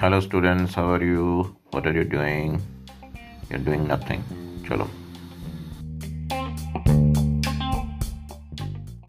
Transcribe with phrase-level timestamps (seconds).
[0.00, 0.74] hello students.
[0.74, 1.56] How are you?
[1.70, 2.60] What are you doing?
[3.48, 4.22] You're doing nothing.
[4.62, 4.88] Chalo.